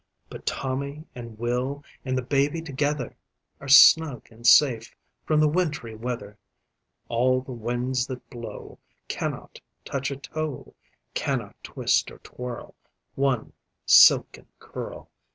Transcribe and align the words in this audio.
But 0.31 0.47
Tommy 0.47 1.05
and 1.13 1.37
Will 1.37 1.83
and 2.03 2.17
the 2.17 2.23
baby 2.23 2.59
together 2.59 3.15
Are 3.59 3.67
snug 3.67 4.25
and 4.31 4.47
safe 4.47 4.95
from 5.27 5.39
the 5.39 5.47
wintry 5.47 5.93
weather. 5.93 6.39
All 7.07 7.39
the 7.39 7.51
winds 7.51 8.07
that 8.07 8.27
blow 8.31 8.79
Cannot 9.07 9.61
touch 9.85 10.09
a 10.09 10.17
toe 10.17 10.73
Cannot 11.13 11.55
twist 11.63 12.09
or 12.09 12.17
twirl 12.17 12.73
One 13.13 13.53
silken 13.85 14.47
curl. 14.57 15.11